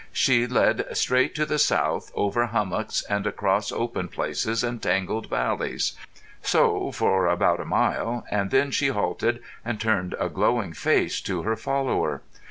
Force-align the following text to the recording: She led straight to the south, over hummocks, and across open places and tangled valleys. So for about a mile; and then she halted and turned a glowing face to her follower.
She 0.11 0.47
led 0.47 0.87
straight 0.97 1.35
to 1.35 1.45
the 1.45 1.59
south, 1.59 2.11
over 2.15 2.47
hummocks, 2.47 3.03
and 3.07 3.27
across 3.27 3.71
open 3.71 4.07
places 4.07 4.63
and 4.63 4.81
tangled 4.81 5.29
valleys. 5.29 5.93
So 6.41 6.91
for 6.91 7.27
about 7.27 7.59
a 7.59 7.65
mile; 7.65 8.25
and 8.31 8.49
then 8.49 8.71
she 8.71 8.87
halted 8.87 9.43
and 9.63 9.79
turned 9.79 10.15
a 10.19 10.27
glowing 10.27 10.73
face 10.73 11.21
to 11.21 11.43
her 11.43 11.55
follower. 11.55 12.23